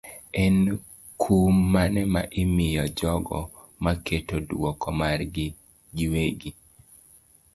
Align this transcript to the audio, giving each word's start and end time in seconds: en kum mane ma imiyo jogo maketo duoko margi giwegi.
en 0.43 0.55
kum 1.21 1.55
mane 1.73 2.01
ma 2.13 2.21
imiyo 2.43 2.83
jogo 2.97 3.39
maketo 3.83 4.35
duoko 4.47 4.87
margi 4.99 5.47
giwegi. 5.95 6.51